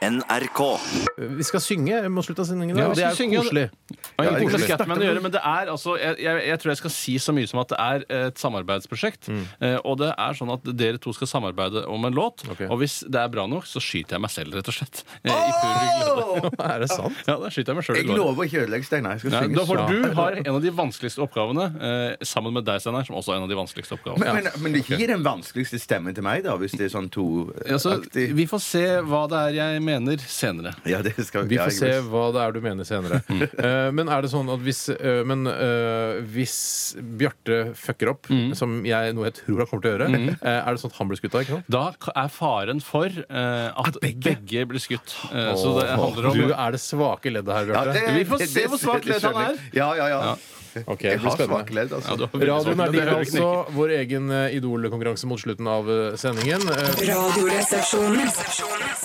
NRK. 0.00 0.60
Vi 1.36 1.44
skal 1.44 1.60
synge 1.60 1.98
mot 2.08 2.24
slutten 2.24 2.40
av 2.40 2.48
sendingen, 2.48 2.78
Ja, 2.80 2.86
og 2.88 2.96
det 2.96 3.04
er 3.04 3.16
synge, 3.16 3.42
koselig. 3.42 3.66
Ja, 3.68 4.22
det 4.24 4.30
er 4.30 4.44
koselig. 4.46 4.68
Scatman 4.70 5.02
å 5.02 5.04
gjøre, 5.04 5.22
men 5.26 5.32
det 5.34 5.42
er 5.44 5.68
altså 5.72 5.96
jeg, 6.00 6.16
jeg, 6.24 6.44
jeg 6.48 6.60
tror 6.62 6.70
jeg 6.72 6.80
skal 6.80 6.92
si 6.94 7.16
så 7.20 7.34
mye 7.36 7.50
som 7.50 7.60
at 7.60 7.72
det 7.74 7.80
er 7.84 8.06
et 8.30 8.40
samarbeidsprosjekt. 8.40 9.28
Eh, 9.60 9.76
og 9.84 9.98
det 10.00 10.08
er 10.14 10.38
sånn 10.38 10.52
at 10.54 10.64
dere 10.80 11.00
to 11.02 11.12
skal 11.16 11.28
samarbeide 11.28 11.82
om 11.92 12.08
en 12.08 12.16
låt. 12.16 12.46
Okay. 12.48 12.70
Og 12.72 12.80
hvis 12.80 13.00
det 13.04 13.20
er 13.20 13.28
bra 13.32 13.44
nok, 13.50 13.68
så 13.68 13.82
skyter 13.84 14.16
jeg 14.16 14.24
meg 14.24 14.32
selv, 14.32 14.56
rett 14.56 14.72
og 14.72 14.78
slett. 14.78 15.02
Glede. 15.20 16.48
Er 16.70 16.82
det 16.84 16.90
sant? 16.92 17.16
Ja, 17.26 17.36
da 17.40 17.50
skyter 17.52 17.74
jeg 17.74 17.80
meg 17.80 17.84
sjøl 17.86 17.98
i 17.98 18.00
Jeg 18.00 18.16
lover 18.16 18.48
ikke 18.48 18.60
å 18.60 18.64
ødelegge, 18.64 18.88
Steinar. 18.88 19.18
Jeg 19.18 19.24
skal 19.26 19.36
Ja, 19.36 19.42
synge 19.44 19.58
da 19.58 19.66
får 19.68 19.82
du 19.90 20.16
har 20.16 20.40
en 20.40 20.50
av 20.54 20.60
de 20.64 20.72
vanskeligste 20.80 21.24
oppgavene, 21.26 21.66
eh, 21.90 22.24
sammen 22.26 22.56
med 22.56 22.64
deg, 22.68 22.80
Steinar, 22.80 23.04
som 23.08 23.18
også 23.20 23.34
er 23.34 23.40
en 23.42 23.46
av 23.46 23.52
de 23.52 23.58
vanskeligste 23.60 23.98
oppgavene. 23.98 24.24
Men, 24.24 24.48
men, 24.48 24.64
men 24.64 24.78
det 24.78 24.84
gir 24.88 25.12
den 25.12 25.24
vanskeligste 25.26 25.80
stemmen 25.82 26.16
til 26.16 26.24
meg, 26.24 26.44
da, 26.46 26.56
hvis 26.60 26.76
det 26.78 26.88
er 26.88 26.94
sånn 26.94 27.10
toaktig? 27.12 27.76
to-aktig. 27.84 28.26
vi 28.38 28.46
får 28.48 28.64
se 28.64 28.84
hva 29.04 29.24
det 29.30 29.44
er 29.50 29.58
jeg 29.60 29.82
mener 29.82 29.89
senere. 30.26 30.72
Ja, 30.88 31.00
det 31.02 31.14
skal 31.26 31.46
Vi 31.50 31.56
får 31.58 31.70
se 31.76 31.90
hva 32.10 32.24
det 32.32 32.40
er 32.44 32.52
du 32.52 32.60
mener 32.64 32.84
senere. 32.88 33.20
Eh, 33.60 33.90
men 33.92 34.08
er 34.08 34.22
det 34.22 34.30
sånn 34.32 34.48
at 34.52 34.60
hvis, 34.64 34.88
eh, 34.94 35.22
men, 35.28 35.46
eh, 35.46 36.20
hvis 36.32 36.56
Bjarte 37.20 37.74
fucker 37.76 38.10
opp, 38.14 38.28
som 38.56 38.80
jeg, 38.86 39.14
noe 39.16 39.26
jeg 39.28 39.34
tror 39.42 39.58
han 39.64 39.66
kommer 39.70 39.82
til 39.84 39.90
å 39.90 39.94
gjøre, 39.96 40.36
eh, 40.40 40.60
er 40.60 40.70
det 40.76 40.80
sånn 40.82 40.92
at 40.94 40.98
han 41.00 41.08
blir 41.10 41.20
skutt 41.20 41.34
av? 41.34 41.40
ikke 41.44 41.56
sant? 41.58 41.70
Da 41.76 41.84
k- 41.98 42.14
er 42.16 42.28
faren 42.34 42.80
for 42.84 43.06
eh, 43.06 43.68
at 43.84 44.00
begge? 44.00 44.64
blir 44.70 44.80
skutt. 44.82 45.16
Eh, 45.32 45.52
så 45.58 45.74
det 45.80 45.88
handler 45.96 46.30
om 46.30 46.36
Du 46.40 46.52
er 46.54 46.70
det 46.76 46.80
svake 46.80 47.32
leddet 47.32 47.52
her, 47.54 47.66
Ja, 47.66 47.84
Bjarte. 47.84 47.92
det- 47.94 48.14
Vi 48.20 48.24
får 48.30 48.46
se 48.46 48.66
hvor 48.70 48.78
svak 48.78 49.04
ledd 49.10 49.22
han 49.22 49.42
er. 49.50 49.60
Ja, 49.74 49.92
ja, 49.98 50.08
ja. 50.08 50.34
Ok, 50.86 51.02
det 51.02 51.10
Jeg 51.10 51.18
blir 51.20 51.28
har 51.30 51.36
spennende. 51.36 51.58
svake 51.60 51.74
ledd, 51.74 51.90
Ja, 51.90 51.96
altså. 51.96 52.16
du 52.16 52.24
har 52.24 52.32
veldig 52.32 52.46
svak 52.46 52.56
Radio 52.56 52.70
det 52.70 52.76
Nardin 52.80 53.00
hører 53.00 53.24
ikke 53.24 53.42
altså, 53.42 53.74
vår 53.76 53.94
egen 53.98 54.30
eh, 54.30 54.56
Idol-konkurranse 54.58 55.26
mot 55.30 55.40
slutten 55.42 55.66
av 55.68 55.90
eh, 55.90 56.16
sendingen. 56.16 56.60
Eh, 56.70 56.90
Radioresepsjonen. 57.10 58.28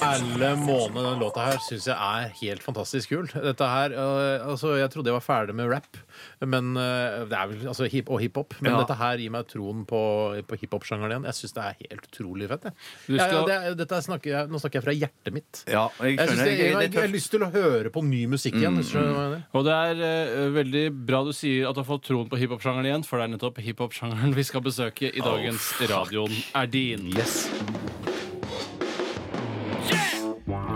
Alle 0.05 0.49
månedene 0.59 1.05
den 1.13 1.19
låta 1.23 1.45
her 1.49 1.57
syns 1.65 1.87
jeg 1.89 1.95
er 1.95 2.33
helt 2.41 2.63
fantastisk 2.65 3.09
kul. 3.15 3.29
Dette 3.33 3.69
her, 3.71 3.95
øh, 3.95 4.49
altså 4.51 4.75
Jeg 4.79 4.91
trodde 4.93 5.09
jeg 5.11 5.17
var 5.19 5.25
ferdig 5.25 5.55
med 5.55 5.69
rap 5.71 5.97
men, 6.41 6.75
øh, 6.77 7.25
det 7.29 7.37
er 7.37 7.47
vel, 7.47 7.67
altså 7.67 7.89
hip 7.89 8.09
og 8.09 8.19
hiphop, 8.21 8.53
men 8.61 8.71
Ja. 8.71 8.79
dette 8.83 8.95
her 8.97 9.17
gir 9.17 9.29
meg 9.31 9.47
troen 9.47 9.85
på, 9.85 10.01
på 10.47 10.57
hiphop-sjangeren 10.61 11.11
igjen. 11.11 11.25
Jeg 11.25 11.33
syns 11.39 11.53
det 11.53 11.63
er 11.63 11.75
helt 11.89 12.07
utrolig 12.11 12.47
fett. 12.49 12.63
Jeg. 12.63 12.73
Du 13.07 13.13
Ja, 13.15 13.17
ja, 13.17 13.27
skal- 13.29 13.45
det 13.47 13.55
er, 13.55 13.75
dette 13.75 14.01
snakker 14.05 14.29
jeg, 14.35 14.47
nå 14.49 14.59
snakker 14.59 14.79
jeg 14.81 14.83
fra 14.83 14.93
hjertet 14.95 15.33
mitt. 15.33 15.63
Ja, 15.67 15.87
jeg 16.01 16.17
Jeg, 16.17 16.27
synes 16.27 16.39
skjønner. 16.39 16.45
det, 16.45 16.57
jeg, 16.57 16.59
Jeg- 16.59 16.81
jeg, 16.81 16.91
det 16.91 16.97
er 16.97 17.01
har 17.01 17.07
tøft. 17.07 17.15
lyst 17.15 17.29
til 17.31 17.39
å 17.39 17.51
høre 17.51 17.89
på 17.91 18.03
ny 18.03 18.25
musikk 18.27 18.53
igjen. 18.55 18.75
hvis 18.75 18.91
du 18.91 18.97
hva 18.99 19.05
jeg 19.05 19.13
mener. 19.15 19.43
Og 19.53 19.63
det 19.65 19.73
er 19.73 19.95
eh, 20.05 20.49
veldig 20.55 21.05
bra 21.05 21.23
du 21.23 21.31
sier 21.33 21.67
at 21.69 21.75
du 21.75 21.81
har 21.83 21.89
fått 21.97 22.03
troen 22.05 22.29
på 22.29 22.37
hiphop-sjangeren 22.37 22.85
igjen, 22.85 23.03
for 23.05 23.17
det 23.19 23.23
er 23.29 23.37
nettopp 23.37 23.57
hiphop-sjangeren 23.57 24.33
vi 24.35 24.43
skal 24.43 24.61
besøke 24.61 25.11
i 25.15 25.19
dagens 25.19 25.73
Radioen 25.89 26.31
er 26.55 26.65
din. 26.67 27.11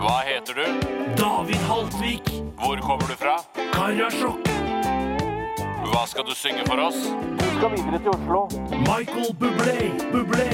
Hva 0.00 0.22
heter 0.24 0.54
du? 0.54 0.66
David 1.16 1.56
Haltvik. 1.68 2.24
Hvor 2.56 2.80
kommer 2.80 3.06
du 3.08 3.16
fra? 3.16 3.36
Karasjok. 3.72 4.69
Hva 6.00 6.06
skal 6.08 6.24
du 6.24 6.32
synge 6.32 6.62
for 6.64 6.80
oss? 6.80 6.96
Du 7.40 7.44
skal 7.58 7.72
videre 7.74 7.98
til 8.00 8.08
Oslo. 8.08 8.38
Michael 8.86 9.34
Bublé. 9.40 9.74
Bublé. 10.12 10.46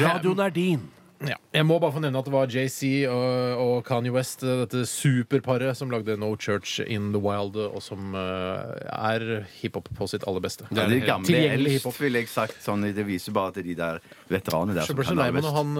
Radioen 0.00 0.38
er 0.38 0.48
din. 0.48 0.80
Ja. 1.28 1.36
Jeg 1.56 1.64
må 1.64 1.78
bare 1.80 1.94
få 1.94 2.00
nevne 2.04 2.20
at 2.20 2.26
det 2.28 2.32
var 2.34 2.50
JC 2.52 3.06
og, 3.08 3.60
og 3.62 3.76
Kanye 3.86 4.12
West, 4.12 4.42
dette 4.44 4.82
superparet, 4.90 5.72
som 5.78 5.88
lagde 5.92 6.16
No 6.20 6.34
Church 6.36 6.82
in 6.84 7.14
the 7.14 7.20
Wild, 7.22 7.56
og 7.56 7.78
som 7.80 8.12
uh, 8.12 8.76
er 8.92 9.46
hiphop 9.62 9.88
på 9.96 10.08
sitt 10.10 10.26
aller 10.28 10.44
beste. 10.44 10.66
Det 10.68 10.84
er 10.84 11.06
gamle 11.06 11.30
Tilgjengelig 11.30 11.70
eldst, 11.72 11.78
hiphop. 11.78 12.00
ville 12.02 12.20
jeg 12.20 12.28
sagt. 12.28 12.58
Sånn, 12.60 12.84
det 12.96 13.06
viser 13.08 13.32
bare 13.36 13.54
at 13.54 13.60
de 13.64 13.76
der 13.78 14.02
veteranene 14.28 14.76
der 14.76 14.88
Så 14.88 14.96
ble 14.98 15.06
så 15.06 15.14
kan 15.14 15.22
lei 15.22 15.30
best. 15.38 15.48
han, 15.56 15.72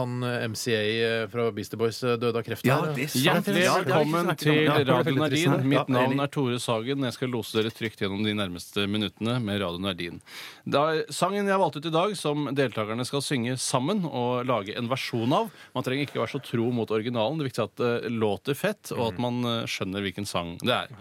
han 0.00 0.16
MCA 0.50 0.82
fra 1.30 1.46
Beastie 1.54 1.78
Boys 1.78 2.02
døde 2.02 2.34
av 2.34 2.42
kreft. 2.48 2.66
Ja, 2.66 2.80
det 2.90 3.06
er 3.06 3.12
sant. 3.14 3.22
Hjertelig 3.22 3.62
det 3.62 3.70
velkommen 3.70 4.32
til 4.40 4.60
det 4.66 4.82
Radio 4.90 5.16
Nardin. 5.20 5.56
Mitt 5.76 5.94
navn 5.94 6.24
er 6.26 6.34
Tore 6.34 6.58
Sagen. 6.62 7.06
Jeg 7.06 7.18
skal 7.20 7.32
lose 7.36 7.54
dere 7.54 7.70
trygt 7.74 8.02
gjennom 8.02 8.26
de 8.26 8.34
nærmeste 8.34 8.88
minuttene 8.90 9.38
med 9.44 9.62
Radio 9.62 9.84
Nardin. 9.86 10.18
Da, 10.66 10.84
sangen 11.14 11.46
jeg 11.46 11.62
valgte 11.62 11.84
ut 11.84 11.90
i 11.92 11.94
dag, 12.00 12.18
som 12.18 12.50
deltakerne 12.50 13.06
skal 13.06 13.22
synge 13.22 13.54
sammen 13.62 14.02
og 14.10 14.42
lage 14.50 14.74
en 14.74 14.90
versjon 14.90 15.03
av 15.12 15.50
Man 15.74 15.84
trenger 15.86 16.06
ikke 16.06 16.20
være 16.20 16.32
så 16.34 16.40
tro 16.44 16.70
mot 16.74 16.90
originalen. 16.94 17.38
Det 17.40 17.48
viktige 17.48 17.64
er 17.66 17.70
at 17.70 17.82
det 17.82 18.12
låter 18.14 18.56
fett, 18.58 18.92
og 18.94 19.12
at 19.12 19.20
man 19.22 19.40
eh, 19.44 19.66
skjønner 19.70 20.04
hvilken 20.04 20.26
sang 20.28 20.54
det 20.62 20.74
er. 20.74 20.94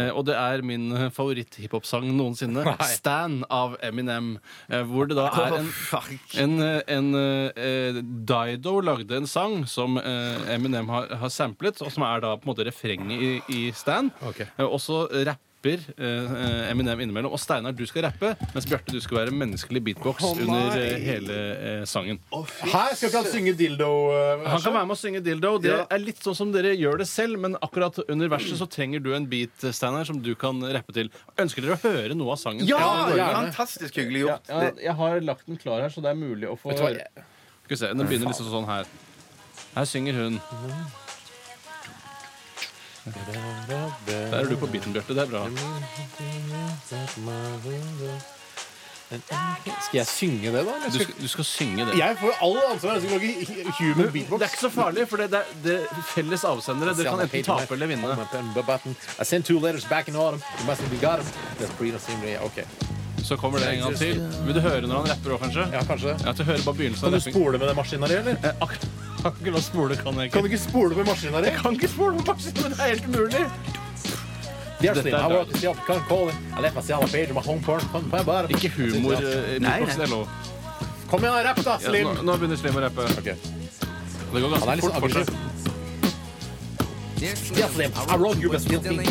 Eh, 0.00 0.10
og 0.10 0.24
det 0.28 0.36
er 0.38 0.64
min 0.66 0.90
eh, 0.96 1.08
favoritt-hiphop-sang 1.14 2.08
noensinne. 2.16 2.64
Stan 2.96 3.40
av 3.52 3.76
Eminem. 3.84 4.34
Eh, 4.68 4.84
hvor 4.88 5.08
det 5.10 5.18
da 5.18 5.28
er 5.44 5.58
en 5.60 5.70
en, 6.44 6.54
eh, 6.62 6.80
en 6.96 7.10
eh, 7.14 8.02
Dido 8.02 8.78
lagde 8.84 9.16
en 9.20 9.28
sang 9.30 9.62
som 9.70 9.98
eh, 10.00 10.54
Eminem 10.54 10.88
har, 10.92 11.10
har 11.20 11.32
samplet, 11.32 11.80
og 11.84 11.92
som 11.94 12.06
er 12.08 12.24
da 12.24 12.34
på 12.36 12.48
en 12.48 12.52
måte 12.54 12.66
refrenget 12.68 13.14
i, 13.20 13.32
i 13.48 13.64
Stan. 13.76 14.10
Eh, 14.34 14.64
og 14.66 14.80
så 14.82 15.04
rapper 15.10 15.53
eh, 15.72 16.70
Eminem 16.70 17.00
innimellom. 17.04 17.32
Og 17.34 17.40
Steinar, 17.40 17.74
du 17.76 17.84
skal 17.88 18.06
rappe, 18.08 18.34
mens 18.54 18.66
Bjarte, 18.68 18.92
du 18.94 19.00
skal 19.02 19.20
være 19.22 19.34
menneskelig 19.34 19.82
beatbox 19.88 20.24
under 20.30 20.76
eh, 20.78 20.96
hele 21.04 21.38
eh, 21.54 21.84
sangen. 21.88 22.20
Her 22.32 22.94
skal 22.94 23.10
ikke 23.10 23.22
han 23.22 23.30
synge 23.30 23.54
dildo 23.58 23.90
eh, 24.14 24.44
Han 24.50 24.62
kan 24.64 24.76
være 24.76 24.88
med 24.90 24.96
å 24.96 25.00
synge 25.00 25.22
dildo. 25.24 25.54
Det 25.64 25.76
er 25.82 26.02
litt 26.02 26.22
sånn 26.24 26.38
som 26.38 26.52
dere 26.54 26.74
gjør 26.76 27.00
det 27.02 27.08
selv, 27.10 27.40
men 27.44 27.58
akkurat 27.64 28.02
under 28.06 28.32
verset 28.32 28.60
så 28.60 28.68
trenger 28.70 29.02
du 29.04 29.12
en 29.16 29.28
beat, 29.30 29.54
Steinar, 29.64 30.06
som 30.08 30.20
du 30.22 30.32
kan 30.38 30.60
rappe 30.76 30.94
til. 30.96 31.12
Ønsker 31.40 31.64
dere 31.64 31.78
å 31.78 31.82
høre 31.84 32.18
noe 32.18 32.36
av 32.36 32.42
sangen? 32.42 32.66
Ja, 32.68 32.82
gjerne. 33.10 33.48
fantastisk 33.50 34.00
hyggelig 34.00 34.26
gjort. 34.26 34.52
Ja, 34.52 34.74
jeg 34.88 34.98
har 35.00 35.24
lagt 35.24 35.48
den 35.48 35.60
klar 35.60 35.84
her, 35.84 35.92
så 35.94 36.04
det 36.04 36.12
er 36.12 36.18
mulig 36.18 36.50
å 36.50 36.58
få 36.58 36.74
Vet 36.74 36.82
du 36.82 36.86
hva, 36.86 37.24
Skal 37.64 37.76
vi 37.76 37.80
se, 37.80 37.94
Den 37.94 38.08
begynner 38.08 38.32
liksom 38.32 38.50
sånn 38.52 38.68
her. 38.68 38.90
Her 39.74 39.88
synger 39.90 40.20
hun. 40.20 40.38
Der 43.04 44.38
er 44.38 44.44
du 44.48 44.56
på 44.56 44.66
beaten, 44.72 44.92
Bjarte. 44.94 45.14
Det 45.14 45.22
er 45.22 45.30
bra. 45.30 45.42
Skal 49.84 49.98
jeg 50.00 50.06
synge 50.08 50.46
det, 50.50 50.52
da? 50.54 50.58
eller 50.60 50.88
Du 50.88 50.94
skal- 50.94 51.04
skal, 51.06 51.22
du 51.22 51.28
skal 51.28 51.44
synge 51.44 51.84
det. 51.86 51.98
Jeg 51.98 52.16
får 52.20 52.26
jo 52.26 52.32
all 52.46 52.72
ansvar. 52.72 52.92
Jeg 52.92 53.02
skal 53.02 53.20
lage 53.20 53.34
human 53.78 54.12
beatbox. 54.12 54.38
Det 54.40 54.46
er 54.46 54.50
ikke 54.54 54.60
så 54.60 54.70
farlig, 54.70 55.08
for 55.08 55.16
det, 55.16 55.30
det, 55.30 55.38
er, 55.38 55.44
det 55.64 55.74
er 55.82 56.02
felles 56.14 56.44
avsendere. 56.44 56.94
Dere 56.96 57.04
kan 57.10 57.20
enten 57.20 57.44
tape 57.44 57.74
eller 57.74 57.86
vinne. 57.86 58.96
I 59.20 59.24
sent 59.24 59.46
two 59.46 59.60
letters 59.60 59.84
back 59.84 60.08
in 60.08 60.16
autumn. 60.16 60.42
You 60.60 60.66
must 60.66 60.80
have 60.80 61.00
got 61.00 61.18
them. 61.20 61.32
That's 61.60 61.72
pretty 61.78 61.98
simple. 61.98 62.40
Ok. 62.40 62.64
Så 63.24 63.36
kommer 63.36 63.58
det 63.58 63.68
en 63.74 63.80
gang 63.84 63.96
til. 63.96 64.20
Vil 64.46 64.54
du 64.54 64.60
høre 64.60 64.80
når 64.86 64.96
han 65.00 65.10
rapper 65.10 65.30
òg, 65.36 65.40
kanskje? 65.44 65.68
Ja, 65.72 65.80
kanskje. 65.88 66.16
Ja, 66.26 66.32
til 66.32 66.44
å 66.44 66.48
høre 66.50 66.62
bare 66.64 66.74
begynnelsen 66.74 67.00
Kan 67.04 67.14
av 67.14 67.20
du 67.20 67.20
rapping. 67.20 67.34
spole 67.34 67.58
med 67.58 67.68
det 67.68 67.76
maskineriet, 67.76 68.18
eller? 68.18 68.48
Eh, 68.48 68.68
ak- 69.24 69.46
la 69.54 69.60
spole 69.60 69.96
kan 69.96 70.14
jeg 70.20 70.32
Kan 70.32 70.42
du 70.42 70.48
ikke 70.50 70.58
spole 70.62 70.96
med 70.96 71.06
maskina 71.06 71.40
di? 71.40 71.46
Jeg 71.52 71.60
kan 71.62 71.72
ikke 71.78 71.88
spole 71.88 72.16
på 72.18 72.34
maskina, 72.34 72.62
men 72.62 72.70
det 72.70 72.80
er 72.80 72.88
helt 72.92 73.06
umulig. 73.08 73.44
Dette 74.84 75.08
er 75.08 75.14
I. 75.14 76.36
I. 78.50 78.54
Ikke 78.54 78.70
humor. 78.76 79.12
i 79.12 79.16
eh, 79.16 79.60
det 79.60 80.00
er 80.00 80.10
lov. 80.10 80.28
Kom 81.10 81.20
igjen, 81.24 81.44
rapp 81.46 81.60
da, 81.64 81.78
Ja, 81.80 81.88
Slim! 81.88 82.06
nå, 82.08 82.22
nå 82.26 82.36
begynner 82.40 82.56
Slim 82.58 82.76
å 82.76 82.84
rappe. 82.84 83.02
Okay. 83.20 83.36
Det 84.34 84.40
går 84.42 84.48
er 84.50 84.58
ganske 84.58 84.80
fort 84.82 85.00
for 85.00 85.08
seg. 85.14 85.28
I. 87.22 87.28
I. 88.90 89.08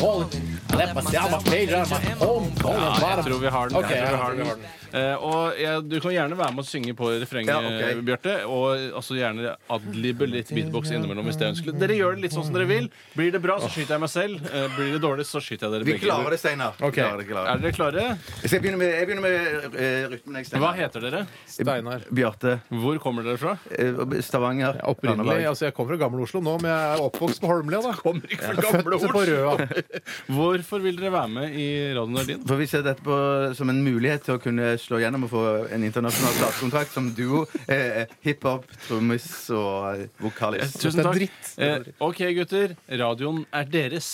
Ja, 2.74 2.90
jeg 3.00 3.26
tror 3.26 3.40
vi 3.40 3.50
har 3.56 3.70
den. 3.70 3.78
Ok, 3.78 3.90
jeg 3.90 4.08
tror 4.08 4.36
vi 4.36 4.44
har 4.48 4.56
den. 4.58 4.83
Eh, 4.94 5.16
og 5.26 5.58
jeg, 5.58 5.82
Du 5.90 5.96
kan 6.00 6.12
gjerne 6.14 6.36
være 6.38 6.54
med 6.54 6.64
å 6.64 6.68
synge 6.70 6.94
på 6.94 7.08
refrenget, 7.22 7.50
Ja, 7.50 7.58
ok. 7.60 8.04
Bjarte. 8.06 8.34
Og 8.46 8.94
altså 9.00 9.16
gjerne 9.18 9.56
adlibbe 9.74 10.28
litt 10.30 10.52
beatbox 10.54 10.92
innimellom 10.94 11.26
hvis 11.26 11.40
det 11.40 11.48
er 11.48 11.52
ønskelig. 11.56 11.74
Dere 11.82 11.96
gjør 11.98 12.16
det 12.16 12.22
litt 12.28 12.36
sånn 12.36 12.46
som 12.46 12.54
dere 12.54 12.68
vil. 12.70 12.90
Blir 13.18 13.32
det 13.34 13.42
bra, 13.42 13.56
så 13.60 13.70
skyter 13.74 13.96
jeg 13.98 14.04
meg 14.04 14.12
selv. 14.14 14.44
Eh, 14.54 14.68
blir 14.78 14.92
det 14.94 15.02
dårlig, 15.02 15.26
så 15.26 15.42
skyter 15.42 15.66
jeg 15.66 15.72
dere 15.74 15.84
Vi 15.88 15.94
begge. 15.98 16.06
klarer 16.06 16.30
det, 16.30 16.40
Steinar. 16.44 16.74
Vi 16.78 16.86
Ok. 16.86 16.94
klarer 17.02 17.18
det, 17.18 17.28
klarer 17.28 17.50
Er 17.50 17.58
det. 17.58 17.62
dere 17.64 17.74
klare? 17.74 18.18
Så 18.46 18.52
jeg 18.54 18.62
begynner 18.62 18.78
med, 18.78 18.92
jeg 18.94 19.08
begynner 19.08 19.26
med 19.26 19.80
eh, 19.82 20.08
rytmen. 20.14 20.36
jeg, 20.38 20.46
Steinar. 20.46 20.64
Hva 20.68 20.76
heter 20.78 21.00
dere? 21.08 21.24
Steinar. 21.48 22.02
Bjarte. 22.14 22.54
Hvor 22.70 23.00
kommer 23.00 23.24
dere 23.24 23.38
fra? 23.42 23.58
eh, 23.72 24.22
Stavanger. 24.22 24.78
Opprinnelig, 24.84 25.26
Randaberg. 25.26 25.46
altså 25.50 25.66
Jeg 25.66 25.74
kommer 25.74 25.98
fra 25.98 26.06
Gammel 26.06 26.22
Oslo 26.22 26.40
nå, 26.42 26.56
men 26.62 26.70
jeg 26.70 27.00
er 27.00 27.02
oppvokst 27.10 27.42
på 27.42 27.48
Holmlia. 27.50 27.82
da 27.82 27.94
Kommer 27.98 28.22
ikke 28.30 28.46
fra 28.46 28.62
Født 28.62 28.86
gamle 28.86 29.00
på. 29.10 29.26
Røa. 29.26 29.58
Hvorfor 30.34 30.80
vil 30.84 30.96
dere 30.98 31.12
være 31.14 31.30
med 31.30 31.54
i 31.58 31.68
Radio 31.96 32.14
Nardin? 32.14 32.46
For 32.48 32.56
Vi 32.58 32.68
ser 32.68 32.84
dette 32.86 33.02
på, 33.04 33.18
som 33.56 33.70
en 33.70 33.82
mulighet 33.84 34.24
til 34.24 34.38
å 34.38 34.42
kunne 34.44 34.78
slå 34.84 35.00
gjennom 35.00 35.26
og 35.28 35.32
få 35.32 35.44
en 35.74 35.84
internasjonal 35.88 36.36
platekontrakt 36.42 36.94
som 36.94 37.10
duo. 37.16 37.46
Eh, 37.72 38.04
Hiphop, 38.26 38.68
trommis 38.88 39.28
og 39.56 40.04
eh, 40.04 40.08
vokalist. 40.22 40.80
Tusen 40.84 41.00
er 41.04 41.10
takk. 41.10 41.20
dritt. 41.22 41.52
Eh, 41.58 41.92
OK, 42.04 42.24
gutter. 42.38 42.76
Radioen 43.04 43.46
er 43.54 43.70
deres. 43.72 44.10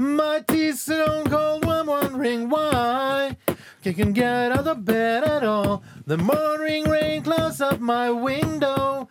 My 0.00 0.40
teeth 0.46 0.88
on 0.90 1.24
cold, 1.28 1.64
I'm 1.64 1.86
wondering 1.86 2.48
why. 2.48 3.36
I 3.84 3.92
can 3.94 4.12
get 4.12 4.52
out 4.52 4.66
of 4.66 4.84
bed 4.84 5.24
at 5.24 5.42
all. 5.42 5.82
The 6.06 6.18
morning 6.18 6.84
rain 6.84 7.22
clouds 7.22 7.60
up 7.62 7.80
my 7.80 8.10
window, 8.10 9.08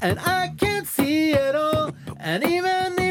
and 0.00 0.20
I 0.20 0.54
can't 0.56 0.86
see 0.86 1.32
at 1.32 1.56
all. 1.56 1.90
And 2.20 2.44
even 2.44 2.94
if 2.98 3.09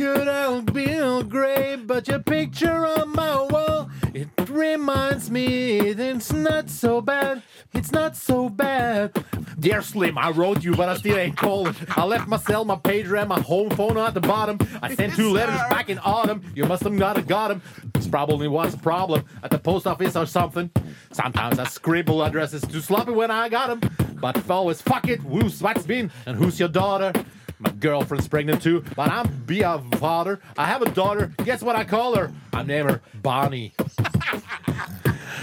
could, 0.00 0.28
I'll 0.28 0.62
be 0.62 0.98
all 0.98 1.22
gray. 1.22 1.76
But 1.76 2.08
your 2.08 2.20
picture 2.20 2.86
on 2.86 3.12
my 3.12 3.36
wall, 3.50 3.90
it 4.14 4.28
reminds 4.48 5.30
me 5.30 5.78
it's 5.78 6.32
not 6.32 6.70
so 6.70 7.02
bad. 7.02 7.42
It's 7.74 7.92
not 7.92 8.16
so 8.16 8.48
bad. 8.48 9.22
Dear 9.58 9.82
Slim, 9.82 10.16
I 10.16 10.30
wrote 10.30 10.64
you, 10.64 10.74
but 10.74 10.88
I 10.88 10.96
still 10.96 11.18
ain't 11.18 11.36
calling. 11.36 11.76
I 11.90 12.04
left 12.04 12.28
my 12.28 12.38
cell, 12.38 12.64
my 12.64 12.76
pager, 12.76 13.20
and 13.20 13.28
my 13.28 13.40
home 13.40 13.68
phone 13.70 13.98
at 13.98 14.14
the 14.14 14.20
bottom. 14.20 14.58
I 14.80 14.94
sent 14.94 15.16
two 15.16 15.32
letters 15.32 15.60
back 15.68 15.90
in 15.90 15.98
autumn. 15.98 16.50
You 16.54 16.64
must 16.64 16.82
have 16.84 16.94
not 16.94 17.16
have 17.16 17.26
got 17.26 17.48
them. 17.48 17.60
This 17.92 18.06
probably 18.06 18.48
was 18.48 18.72
a 18.72 18.78
problem 18.78 19.26
at 19.42 19.50
the 19.50 19.58
post 19.58 19.86
office 19.86 20.16
or 20.16 20.24
something. 20.24 20.70
Sometimes 21.12 21.58
I 21.58 21.64
scribble 21.64 22.24
addresses 22.24 22.62
too 22.62 22.80
sloppy 22.80 23.12
when 23.12 23.30
I 23.30 23.50
got 23.50 23.68
them. 23.80 23.90
But 24.14 24.48
always 24.48 24.80
fuck 24.80 25.08
it. 25.08 25.20
Who's 25.20 25.60
what's 25.60 25.84
been 25.84 26.10
and 26.24 26.38
who's 26.38 26.58
your 26.58 26.70
daughter? 26.70 27.12
My 27.60 27.70
girlfriend's 27.72 28.26
pregnant 28.26 28.62
too, 28.62 28.82
but 28.96 29.10
I'm 29.10 29.28
be 29.44 29.60
a 29.60 29.78
father. 29.98 30.40
I 30.56 30.64
have 30.66 30.80
a 30.80 30.90
daughter. 30.90 31.32
Guess 31.44 31.62
what 31.62 31.76
I 31.76 31.84
call 31.84 32.16
her? 32.16 32.32
I 32.54 32.62
name 32.62 32.88
her 32.88 33.02
Bonnie. 33.22 33.74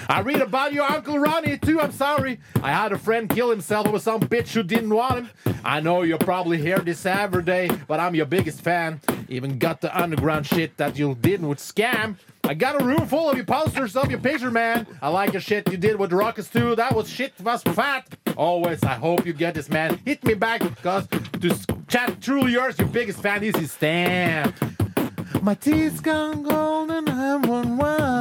I 0.10 0.22
read 0.22 0.42
about 0.42 0.74
your 0.74 0.86
Uncle 0.86 1.20
Ronnie 1.20 1.58
too. 1.58 1.82
I'm 1.82 1.92
sorry. 1.92 2.40
I 2.64 2.72
had 2.72 2.92
a 2.94 2.98
friend 2.98 3.30
kill 3.30 3.50
himself 3.50 3.88
over 3.88 4.00
some 4.00 4.22
bitch 4.22 4.54
who 4.54 4.64
didn't 4.64 4.90
want 4.90 5.28
him. 5.44 5.56
I 5.66 5.82
know 5.82 6.04
you 6.04 6.18
probably 6.18 6.58
hear 6.58 6.80
this 6.80 7.06
every 7.06 7.44
day, 7.44 7.70
but 7.88 8.00
I'm 8.00 8.16
your 8.16 8.26
biggest 8.26 8.62
fan. 8.62 9.02
Even 9.28 9.58
got 9.58 9.82
the 9.82 9.98
underground 9.98 10.46
shit 10.46 10.78
that 10.78 10.98
you 10.98 11.16
did 11.16 11.44
with 11.44 11.60
Scam. 11.60 12.16
I 12.46 12.54
got 12.54 12.82
a 12.82 12.86
room 12.86 13.06
full 13.08 13.30
of 13.30 13.36
your 13.36 13.46
posters 13.46 13.98
of 13.98 14.10
your 14.10 14.22
picture, 14.22 14.50
man. 14.50 14.88
I 15.02 15.10
like 15.10 15.34
your 15.34 15.42
shit 15.42 15.70
you 15.70 15.78
did 15.78 15.98
with 15.98 16.14
Rockets 16.14 16.50
too. 16.50 16.76
That 16.76 16.96
was 16.96 17.10
shit 17.10 17.34
was 17.42 17.62
fat. 17.64 18.08
Always, 18.38 18.82
I 18.84 18.94
hope 18.94 19.26
you 19.26 19.34
get 19.34 19.56
this, 19.56 19.70
man. 19.70 20.00
Hit 20.06 20.24
me 20.24 20.34
back, 20.34 20.62
cause 20.82 21.08
to 21.08 21.54
chat 21.90 22.22
truly 22.22 22.54
yours, 22.54 22.80
your 22.80 22.88
biggest 22.88 23.22
fan 23.22 23.44
is 23.44 23.72
Stan. 23.72 24.54
My 25.42 25.56
teeth 25.56 26.02
gone 26.02 26.44
gold 26.44 26.92
and 26.92 27.10
I'm 27.10 27.42
one. 27.42 28.17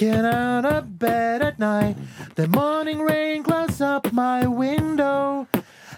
Get 0.00 0.24
out 0.24 0.64
of 0.64 0.98
bed 0.98 1.42
at 1.42 1.58
night. 1.58 1.94
The 2.34 2.48
morning 2.48 3.00
rain 3.00 3.42
clouds 3.42 3.82
up 3.82 4.10
my 4.14 4.46
window. 4.46 5.46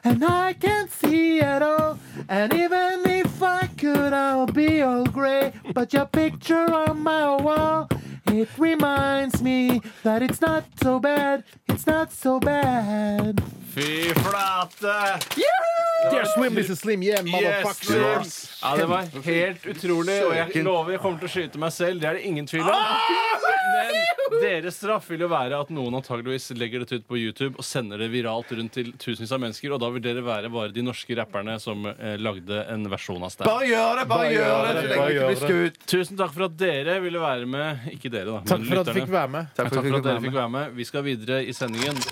And 0.03 0.25
I 0.25 0.55
can't 0.55 0.91
see 0.91 1.39
at 1.39 1.63
all. 1.63 2.01
And 2.29 2.53
even 2.53 3.03
if 3.07 3.41
I 3.41 3.69
could, 3.79 4.13
I'll 4.13 4.49
be 4.49 4.83
all 4.83 5.05
gray. 5.05 5.53
But 5.73 5.93
your 5.93 6.07
picture 6.07 6.67
on 6.75 7.01
my 7.05 7.37
wall, 7.37 7.89
it 8.27 8.49
reminds 8.59 9.41
me 9.41 9.81
that 10.03 10.21
it's 10.21 10.41
not 10.41 10.65
so 10.83 10.99
bad. 10.99 11.45
It's 11.69 11.87
not 11.87 12.11
so 12.11 12.41
bad. 12.41 13.41
Fy 13.73 14.13
flate! 14.15 15.39
Dear 16.11 16.25
Slim, 16.25 16.59
is 16.59 16.77
Slim. 16.77 17.03
Yeah, 17.03 17.23
motherfucker. 17.23 18.19
Yes, 18.19 18.59
Ja, 18.63 18.77
det 18.77 18.87
var 18.87 19.07
helt 19.25 19.67
utrolig, 19.67 20.25
og 20.27 20.37
jeg 20.37 20.65
lover 20.65 20.91
jeg 20.91 21.01
kommer 21.01 21.19
til 21.19 21.29
å 21.29 21.33
skyte 21.37 21.63
meg 21.63 21.73
selv. 21.73 22.01
Det 22.03 22.09
er 22.11 22.19
det 22.19 22.27
ingen 22.27 22.47
tvil 22.47 22.67
om. 22.67 23.52
Men 23.73 24.41
deres 24.43 24.77
straff 24.81 25.07
vil 25.13 25.23
jo 25.25 25.29
være 25.31 25.59
at 25.63 25.71
noen 25.75 25.95
antageligvis 25.99 26.51
legger 26.59 26.83
dette 26.83 26.99
ut 27.01 27.07
på 27.09 27.19
YouTube 27.21 27.61
og 27.61 27.65
sender 27.67 28.01
det 28.03 28.09
viralt 28.13 28.51
rundt 28.57 28.73
til 28.75 28.91
tusenvis 29.01 29.33
av 29.37 29.41
mennesker, 29.45 29.73
og 29.77 29.81
da 29.83 29.91
vil 29.95 30.03
dere 30.05 30.23
være 30.25 30.51
bare 30.53 30.73
de 30.75 30.83
norske 30.85 31.17
rapperne 31.19 31.59
som 31.63 31.85
eh, 31.93 32.17
lagde 32.21 32.63
en 32.73 32.89
versjon 32.93 33.23
av 33.23 33.33
Stan. 33.35 33.47
Bare 33.49 33.69
gjør 33.69 34.01
det! 34.03 34.07
Bare 34.11 34.31
gjør 34.33 34.49
det! 34.49 34.73
Så 34.73 34.89
lenge 34.89 34.99
Bare 34.99 35.09
det 35.09 35.17
gjør 35.19 35.29
blir 35.33 35.41
skutt. 35.47 35.79
Tusen 35.93 36.21
takk 36.21 36.35
for 36.37 36.47
at 36.49 36.57
dere 36.61 36.99
ville 37.05 37.23
være 37.23 37.49
med. 37.55 37.87
Ikke 37.95 38.13
dere, 38.13 38.29
da. 38.39 38.43
Takk 38.53 38.65
men 38.65 38.69
for 38.73 38.83
at 38.83 38.87
du 38.87 38.93
lytterne. 38.93 39.01
fikk 39.07 39.15
være 39.17 39.33
med. 39.37 39.53
Takk 39.61 39.73
for 39.73 39.83
at 39.83 40.09
dere 40.09 40.25
fikk 40.27 40.37
være 40.41 40.55
med. 40.57 40.75
Vi 40.81 40.89
skal 40.91 41.07
videre 41.07 41.41
i 41.45 41.55
sendingen. 41.57 42.03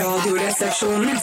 Radioresepsjonen. 0.00 1.16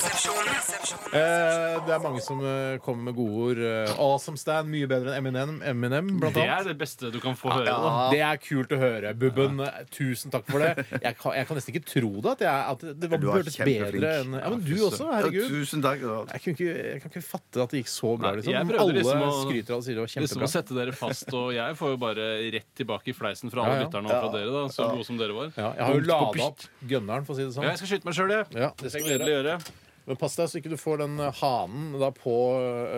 Eh, 1.07 1.75
det 1.87 1.93
er 1.95 2.01
mange 2.03 2.21
som 2.23 2.41
eh, 2.43 2.77
kommer 2.83 3.07
med 3.09 3.15
gode 3.17 3.45
ord. 3.47 3.61
Eh, 3.63 3.93
awesome 4.03 4.39
Stan, 4.39 4.67
mye 4.69 4.87
bedre 4.89 5.13
enn 5.15 5.21
Eminem, 5.23 5.57
Eminem 5.65 6.09
blant 6.19 6.35
Det 6.35 6.43
annet. 6.43 6.65
er 6.67 6.71
det 6.73 6.77
beste 6.81 7.11
du 7.13 7.19
kan 7.23 7.37
få 7.39 7.51
høre. 7.53 7.71
Da. 7.71 8.07
Det 8.11 8.21
er 8.27 8.39
kult 8.43 8.73
å 8.75 8.79
høre. 8.81 9.13
Bubben, 9.17 9.61
tusen 9.94 10.31
takk 10.33 10.45
for 10.50 10.59
det. 10.63 10.85
Jeg 11.03 11.15
kan, 11.19 11.33
jeg 11.38 11.47
kan 11.47 11.57
nesten 11.59 11.74
ikke 11.75 11.85
tro 11.88 12.09
det. 12.21 12.31
At, 12.31 12.41
jeg, 12.47 12.65
at 12.74 13.00
det 13.01 13.09
var, 13.12 13.19
hørtes 13.38 13.57
bedre 13.62 14.12
enn 14.21 14.33
Ja, 14.39 14.50
men 14.53 14.62
du 14.65 14.74
også. 14.88 15.07
Herregud. 15.12 15.38
Ja, 15.44 15.50
tusen 15.53 15.83
takk. 15.85 16.01
Jeg 16.01 16.41
kan, 16.44 16.53
ikke, 16.57 16.69
jeg 16.94 17.01
kan 17.03 17.12
ikke 17.13 17.24
fatte 17.27 17.62
at 17.63 17.69
det 17.75 17.81
gikk 17.83 17.91
så 17.94 18.12
bra. 18.19 18.31
Liksom. 18.38 18.53
jeg 18.57 18.69
prøvde 18.71 18.83
Alle 18.88 18.97
liksom 19.00 19.24
å- 19.27 19.33
skryter 19.45 19.62
av 19.62 19.68
det 19.68 19.77
og 19.77 19.83
sier 19.88 19.95
det 19.95 20.01
var 20.01 20.07
Liksom 20.07 20.27
kjempebra. 20.27 20.47
å 20.47 20.53
sette 20.56 20.77
dere 20.79 20.91
fast, 20.97 21.33
og 21.33 21.47
jeg 21.53 21.77
får 21.81 21.89
jo 21.94 21.97
bare 22.07 22.27
rett 22.57 22.69
tilbake 22.81 23.07
i 23.13 23.18
fleisen 23.18 23.51
fra 23.53 23.63
alle 23.65 23.75
Ja, 23.75 23.79
ja. 23.79 23.85
lytterne 23.88 24.06
og 24.07 24.15
fra 24.18 24.31
dere, 24.38 24.51
da, 24.57 24.63
så 24.74 24.89
gode 24.94 25.06
som 25.06 25.18
dere 25.18 25.33
var. 25.38 25.51
Ja, 25.57 25.74
jeg 25.77 25.83
har 25.88 25.94
jo 25.94 26.06
lada 26.07 26.47
opp 26.47 26.59
gønneren, 26.88 27.25
for 27.27 27.33
å 27.33 27.38
si 27.38 27.44
det 27.44 27.51
Ja, 27.51 27.57
sånn. 27.62 27.69
jeg 27.71 27.77
skal 27.83 27.91
skyte 27.94 28.06
meg 28.06 28.13
sjøl, 28.18 28.31
jeg. 28.38 28.45
Ja, 28.57 28.71
det 28.81 28.91
skal 28.91 29.03
jeg 29.06 29.19
gjøre. 29.19 29.44
gjøre. 29.44 29.59
Men 30.07 30.15
pass 30.15 30.35
deg 30.39 30.47
så 30.47 30.56
ikke 30.62 30.69
du 30.71 30.77
får 30.80 30.97
den 31.03 31.19
eh, 31.19 31.31
hanen 31.41 32.00
da 32.00 32.09
på, 32.15 32.35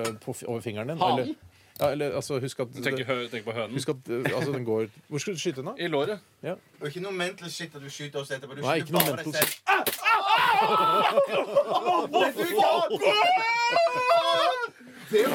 eh, 0.05 0.11
på, 0.21 0.29
f- 0.35 0.45
over 0.47 0.61
fingeren 0.61 0.87
din. 0.93 0.99
Hanen? 1.01 1.19
Eller, 1.25 1.35
ja, 1.79 1.85
eller 1.95 2.11
altså, 2.19 2.39
husk 2.43 2.59
at, 2.59 2.67
Du 2.75 2.81
tenker, 2.83 3.05
hø 3.07 3.15
tenker 3.31 3.47
på 3.51 3.55
hønen? 3.55 3.73
husk 3.77 3.89
at 3.93 4.09
eh, 4.09 4.35
altså, 4.35 4.51
den 4.55 4.65
går 4.67 4.87
Hvor 5.07 5.17
skal 5.23 5.33
du 5.33 5.39
skyte 5.39 5.55
den, 5.61 5.65
da? 5.71 5.75
I 5.79 5.87
låret. 5.87 6.19
Og 6.81 6.87
ikke 6.89 7.01
noe 7.03 7.11
mental 7.15 7.49
shit 7.51 7.75
at 7.75 7.81
du 7.81 7.89
skyter 7.89 8.19
oss 8.23 8.31
etterpå. 8.35 8.55
Du 8.55 8.61
Nei, 8.65 8.79
skyter 8.79 8.85
ikke 8.85 8.93
noe 8.97 9.05
bare 9.07 9.17
deg 9.17 9.25
mental 9.25 9.39
selv. 9.39 9.49
Det, 15.11 15.25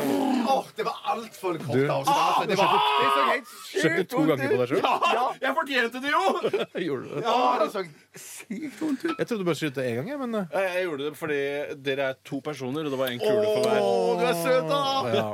åh, 0.47 0.65
det 0.77 0.83
var 0.87 0.95
altfor 1.05 1.59
kort 1.59 1.77
Du- 1.77 1.91
avstand. 1.91 2.17
altså. 2.17 2.45
Det, 2.49 2.57
var, 2.59 2.65
det 3.01 3.09
så 3.15 3.21
helt 3.31 3.47
Skjøt 3.71 3.83
du 3.83 3.89
sykt 3.99 4.11
to 4.11 4.17
vondt 4.21 4.31
ganger 4.31 4.49
på 4.53 4.57
deg 4.61 4.69
sjøl? 4.71 4.81
Ja, 4.85 4.95
jeg 5.43 5.51
fortjente 5.57 5.99
det 6.05 6.11
jo! 6.13 6.23
Gjorde 6.87 7.03
du 7.03 7.09
det? 7.15 7.23
Ja, 7.25 7.37
det 7.59 7.67
så 7.73 7.81
sykt 8.15 8.79
vondt 8.85 9.01
ut. 9.05 9.11
Jeg 9.19 9.27
trodde 9.27 9.43
du 9.43 9.47
bare 9.49 9.59
skjøt 9.59 9.75
det 9.81 9.85
én 9.91 9.95
gang, 9.99 10.09
jeg, 10.13 10.19
men 10.23 10.31
eh, 10.39 10.47
Jeg, 10.55 10.63
jeg 10.77 10.83
gjorde 10.87 11.03
det 11.09 11.15
fordi 11.19 11.41
dere 11.89 12.03
er 12.13 12.17
to 12.31 12.37
personer, 12.47 12.83
og 12.87 12.91
det 12.95 13.01
var 13.03 13.09
en 13.17 13.23
kule 13.25 13.47
for 13.49 13.59
hver. 13.67 13.79
Å, 13.83 13.85
du 14.15 14.23
er 14.31 14.37
søt, 14.45 14.67
da! 14.71 14.83
Ja. 15.19 15.29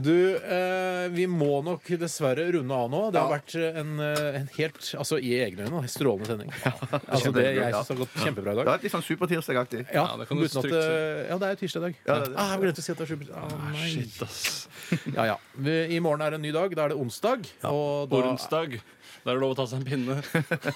Du, 0.00 0.36
eh, 0.36 1.08
vi 1.12 1.26
må 1.28 1.58
nok 1.64 1.84
dessverre 2.00 2.46
runde 2.54 2.72
av 2.72 2.88
nå. 2.90 3.00
Det 3.12 3.20
har 3.20 3.28
vært 3.34 3.54
en, 3.76 3.90
eh, 4.00 4.38
en 4.40 4.48
helt 4.56 4.78
Altså 4.96 5.18
i 5.20 5.34
egne 5.44 5.66
øyne, 5.66 5.82
en 5.82 5.88
strålende 5.92 6.26
sending. 6.30 6.50
Altså 6.54 7.32
det 7.34 7.44
Jeg 7.52 7.74
synes 7.74 7.88
det 7.88 7.96
har 7.96 8.00
gått 8.00 8.16
kjempebra 8.24 8.52
i 8.52 8.56
Det 8.56 8.64
dag. 8.64 8.66
var 8.72 8.78
litt 8.82 8.92
sånn 8.94 9.04
supertirsdagaktig. 9.04 9.82
Ja, 9.92 10.06
Ja, 10.08 10.16
det 10.16 10.28
kan 10.28 10.36
du 10.38 10.44
uten 10.44 10.58
at 10.58 10.64
trygt 10.64 10.72
si. 10.72 11.28
Ja, 11.28 11.38
det 11.38 11.46
er 11.48 11.52
jo 11.52 11.60
tirsdag 11.66 11.76
i 11.76 11.84
dag. 11.84 11.94
Ja, 12.06 12.14
det 12.14 12.22
er 12.22 12.30
det. 12.30 12.38
Ah, 12.38 12.48
jeg 12.56 12.60
glemte 12.62 12.78
å 12.80 12.86
si 12.86 12.92
at 12.92 12.98
det 12.98 13.04
er 13.04 13.12
super... 13.12 13.26
Ah, 13.36 13.70
nei. 13.72 13.88
Shit, 13.92 14.22
ass. 14.22 14.68
Ja, 15.16 15.24
ja. 15.24 15.36
Vi- 15.56 15.96
I 15.96 16.00
morgen 16.00 16.22
er 16.22 16.30
det 16.30 16.40
en 16.40 16.42
ny 16.42 16.52
dag. 16.52 16.74
Da 16.74 16.84
er 16.84 16.88
det 16.94 16.98
onsdag. 16.98 17.46
Og 17.64 18.08
da, 18.10 18.16
Onsdag. 18.32 18.80
Da 19.24 19.30
er 19.30 19.34
det 19.36 19.40
lov 19.44 19.52
å 19.54 19.56
ta 19.56 19.66
seg 19.66 19.80
en 19.80 19.86
pinne. 19.86 20.22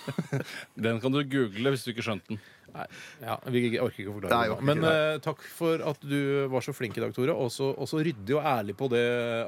Den 0.76 1.00
kan 1.00 1.12
du 1.12 1.22
google 1.24 1.72
hvis 1.74 1.84
du 1.84 1.92
ikke 1.92 2.04
skjønte 2.06 2.28
den. 2.34 2.40
Nei, 2.76 2.86
ja, 3.22 3.36
vi 3.50 3.62
orker 3.80 4.02
ikke 4.04 4.10
å 4.12 4.16
forklare 4.18 4.36
Nei, 4.36 4.48
det. 4.48 4.56
nå. 4.56 4.66
Men 4.68 4.84
eh, 4.90 5.18
takk 5.24 5.40
for 5.56 5.80
at 5.90 6.00
du 6.04 6.18
var 6.52 6.60
så 6.66 6.74
flink 6.76 6.96
i 6.98 7.04
dag, 7.04 7.14
Tore. 7.16 7.32
Og 7.36 7.48
så 7.54 7.70
og 7.76 7.88
så 7.88 8.02
ryddig 8.04 8.36
og 8.36 8.44
ærlig 8.46 8.76
på 8.76 8.88
det 8.92 9.04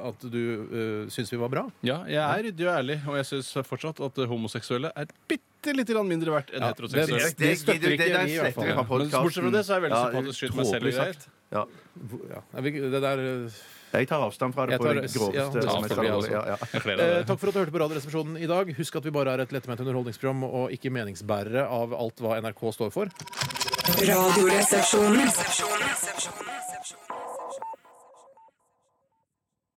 at 0.09 0.25
du 0.33 0.39
uh, 0.69 1.09
syns 1.13 1.31
vi 1.33 1.39
var 1.41 1.49
bra. 1.53 1.63
Ja, 1.85 2.01
jeg 2.09 2.19
er 2.23 2.43
ryddig 2.49 2.67
og 2.67 2.73
ærlig, 2.79 2.99
og 3.07 3.15
jeg 3.21 3.29
syns 3.31 3.53
fortsatt 3.69 4.01
at 4.09 4.21
homoseksuelle 4.31 4.91
er 4.95 5.07
bitte 5.29 5.73
litt 5.75 5.89
grann 5.91 6.07
mindre 6.07 6.31
verdt 6.31 6.53
enn 6.55 6.63
Ja, 6.63 6.69
heteroseksuelle. 6.73 7.19
det- 7.19 7.37
det 7.37 7.49
det, 7.65 7.65
det, 7.65 7.91
ikke 7.93 8.05
det, 8.05 8.13
der 8.13 8.25
vi 8.25 8.35
i 8.35 8.39
hvert 8.39 8.53
fall. 8.55 8.63
sletter 8.63 8.69
vi 8.69 8.73
fra 8.73 8.97
Men 8.99 9.09
bortsett 9.25 9.43
fra 9.43 9.51
det 9.57 9.63
så 9.65 9.71
er 9.73 9.79
jeg 9.79 9.85
veldig 9.89 9.99
Ja, 9.99 10.05
sympatisk 10.09 10.39
skyt 10.39 10.55
meg 10.55 10.65
selv 10.65 10.79
tåpelig 10.79 10.95
greier. 10.95 11.15
Ja. 11.51 11.65
Ja, 12.53 12.61
vi- 12.61 12.79
det 12.93 13.01
der 13.03 13.19
eh, 13.19 13.59
Jeg 13.89 14.05
tar 14.09 14.21
avstand 14.21 14.53
fra 14.53 14.67
det 14.69 14.77
på 14.77 14.85
det 14.85 15.09
groveste. 15.09 15.33
ja, 15.33 15.49
det 15.49 15.65
jeg. 15.65 16.29
Ja, 16.29 16.53
ja. 16.53 16.57
Eh, 16.59 17.25
takk 17.25 17.39
for 17.41 17.49
at 17.49 17.55
du 17.55 17.59
hørte 17.63 17.73
på 17.73 17.81
Radioresepsjonen 17.81 18.37
i 18.37 18.45
dag. 18.49 18.69
Husk 18.77 18.93
at 18.99 19.05
vi 19.07 19.11
bare 19.15 19.33
er 19.33 19.39
et 19.45 19.53
lettement 19.55 19.79
underholdningsprogram 19.81 20.43
og 20.45 20.65
ikke 20.75 20.89
meningsbærere 20.93 21.63
av 21.65 21.93
alt 21.97 22.17
hva 22.21 22.37
NRK 22.43 22.61
står 22.77 22.89
for. 22.93 23.05
Radioresepsjonen. 24.05 25.25